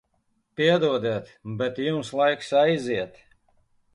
Piedodiet, 0.55 1.27
bet 1.59 1.75
jums 1.85 2.09
laiks 2.17 2.49
aiziet. 2.61 3.13